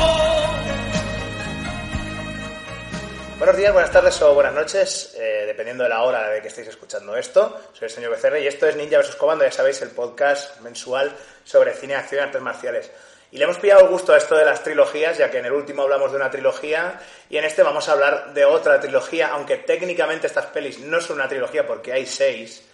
Buenos 3.39 3.57
días, 3.57 3.73
buenas 3.73 3.91
tardes 3.91 4.21
o 4.21 4.33
buenas 4.35 4.53
noches, 4.53 5.15
eh, 5.17 5.45
dependiendo 5.47 5.83
de 5.83 5.89
la 5.89 6.03
hora 6.03 6.29
de 6.29 6.41
que 6.41 6.49
estéis 6.49 6.67
escuchando 6.67 7.15
esto. 7.15 7.59
Soy 7.73 7.87
el 7.87 7.91
señor 7.91 8.11
Becerra 8.11 8.39
y 8.39 8.47
esto 8.47 8.67
es 8.67 8.75
Ninja 8.75 8.99
vs. 8.99 9.15
Comando, 9.15 9.43
ya 9.43 9.51
sabéis, 9.51 9.81
el 9.81 9.89
podcast 9.89 10.59
mensual 10.61 11.15
sobre 11.43 11.73
cine, 11.73 11.95
acción 11.95 12.21
y 12.21 12.23
artes 12.25 12.41
marciales. 12.41 12.91
Y 13.31 13.37
le 13.37 13.45
hemos 13.45 13.57
pillado 13.57 13.87
gusto 13.87 14.13
a 14.13 14.17
esto 14.17 14.35
de 14.35 14.43
las 14.43 14.61
trilogías, 14.61 15.17
ya 15.17 15.31
que 15.31 15.37
en 15.37 15.45
el 15.45 15.53
último 15.53 15.83
hablamos 15.83 16.11
de 16.11 16.17
una 16.17 16.29
trilogía 16.29 16.99
y 17.29 17.37
en 17.37 17.45
este 17.45 17.63
vamos 17.63 17.87
a 17.87 17.93
hablar 17.93 18.33
de 18.33 18.43
otra 18.43 18.77
trilogía, 18.81 19.29
aunque 19.29 19.55
técnicamente 19.55 20.27
estas 20.27 20.47
pelis 20.47 20.79
no 20.79 20.99
son 20.99 21.15
una 21.15 21.29
trilogía 21.29 21.65
porque 21.65 21.93
hay 21.93 22.05
seis. 22.05 22.67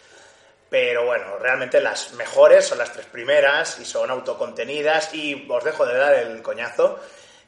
Pero 0.68 1.06
bueno, 1.06 1.38
realmente 1.38 1.80
las 1.80 2.14
mejores 2.14 2.66
son 2.66 2.80
las 2.80 2.92
tres 2.92 3.06
primeras 3.06 3.80
y 3.80 3.86
son 3.86 4.10
autocontenidas 4.10 5.14
y 5.14 5.46
os 5.48 5.64
dejo 5.64 5.86
de 5.86 5.96
dar 5.96 6.16
el 6.16 6.42
coñazo. 6.42 7.00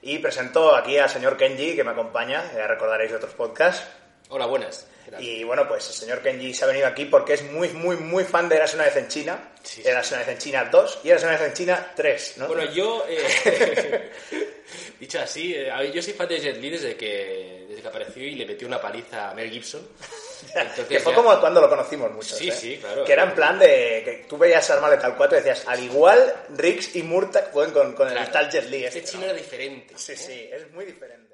Y 0.03 0.19
presento 0.19 0.75
aquí 0.75 0.99
al 0.99 1.09
señor 1.09 1.35
Kenji, 1.35 1.75
que 1.75 1.83
me 1.83 1.91
acompaña, 1.91 2.43
ya 2.53 2.67
recordaréis 2.67 3.09
de 3.09 3.17
otros 3.17 3.33
podcasts. 3.33 3.87
Hola, 4.29 4.45
buenas. 4.45 4.85
Y 5.17 5.43
bueno, 5.43 5.67
pues 5.67 5.87
el 5.87 5.93
señor 5.95 6.21
Kenji 6.21 6.53
se 6.53 6.63
ha 6.63 6.67
venido 6.67 6.85
aquí 6.85 7.05
porque 7.05 7.33
es 7.33 7.41
muy, 7.51 7.69
muy, 7.69 7.95
muy 7.95 8.23
fan 8.23 8.47
de 8.47 8.57
Eras 8.57 8.75
una 8.75 8.83
vez 8.83 8.95
en 8.95 9.07
China. 9.07 9.53
Sí, 9.63 9.81
sí. 9.81 9.87
Eras 9.87 10.07
una 10.11 10.19
vez 10.19 10.27
en 10.29 10.37
China 10.37 10.65
2 10.71 10.99
y 11.03 11.09
Eras 11.09 11.23
una 11.23 11.31
vez 11.31 11.41
en 11.41 11.53
China 11.53 11.91
3, 11.95 12.33
¿no? 12.37 12.47
Bueno, 12.47 12.71
yo, 12.71 13.03
eh, 13.09 14.11
dicho 14.99 15.19
así, 15.19 15.55
eh, 15.55 15.91
yo 15.91 15.99
soy 16.03 16.13
fan 16.13 16.27
de 16.27 16.39
Jet 16.39 16.57
Li 16.57 16.69
desde 16.69 16.95
que, 16.95 17.65
desde 17.69 17.81
que 17.81 17.87
apareció 17.87 18.21
y 18.23 18.35
le 18.35 18.45
metió 18.45 18.67
una 18.67 18.79
paliza 18.79 19.31
a 19.31 19.33
Mel 19.33 19.49
Gibson. 19.49 19.81
Entonces 20.53 20.85
que 20.85 20.99
fue 20.99 21.11
ya- 21.11 21.15
como 21.15 21.39
cuando 21.39 21.59
lo 21.59 21.67
conocimos 21.67 22.11
muchos, 22.11 22.37
Sí, 22.37 22.49
¿eh? 22.49 22.51
sí, 22.51 22.77
claro. 22.77 23.03
Que 23.03 23.13
era 23.13 23.23
en 23.23 23.33
plan 23.33 23.57
de 23.57 24.01
que 24.05 24.25
tú 24.29 24.37
veías 24.37 24.69
Arma 24.69 24.91
Letal 24.91 25.15
4 25.17 25.39
y 25.39 25.41
decías, 25.41 25.67
al 25.67 25.83
igual 25.83 26.35
Riggs 26.55 26.95
y 26.95 27.01
Murtag 27.01 27.49
pueden 27.51 27.71
con, 27.71 27.93
con 27.93 28.07
Claro. 28.09 28.25
el 28.27 28.31
tal 28.31 28.47
Jet 28.51 28.65
Li 28.69 28.85
Este 28.85 28.99
este, 28.99 29.11
chino 29.11 29.23
¿no? 29.25 29.29
era 29.31 29.39
diferente. 29.39 29.95
Sí, 29.97 30.15
sí, 30.15 30.47
es 30.53 30.69
muy 30.71 30.85
diferente. 30.85 31.33